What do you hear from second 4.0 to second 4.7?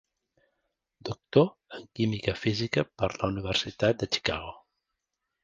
de Chicago.